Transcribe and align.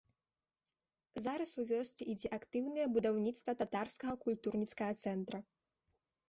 Зараз 1.25 1.51
у 1.63 1.65
вёсцы 1.71 2.07
ідзе 2.13 2.31
актыўнае 2.37 2.85
будаўніцтва 2.97 3.51
татарскага 3.61 4.13
культурніцкага 4.25 4.93
цэнтра. 5.05 5.39